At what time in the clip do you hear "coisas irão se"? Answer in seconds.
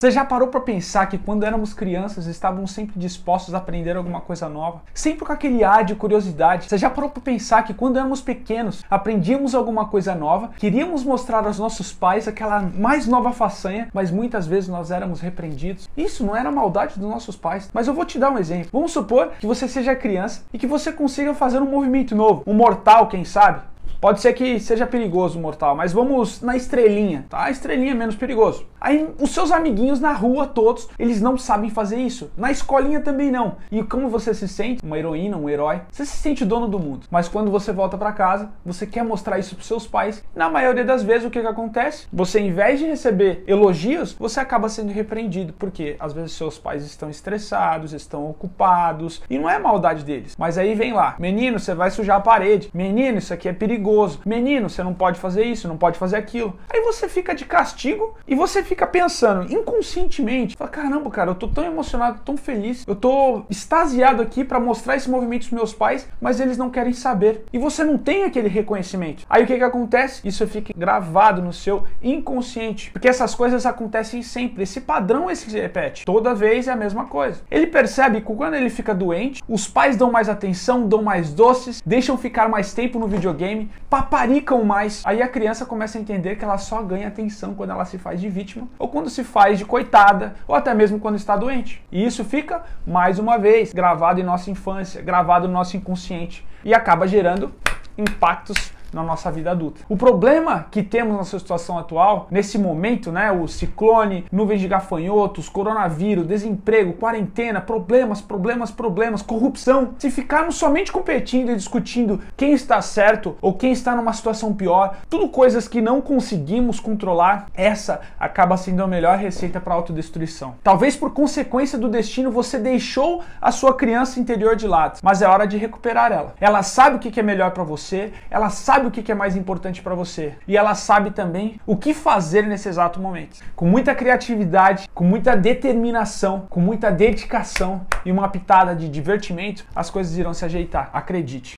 139.90-140.44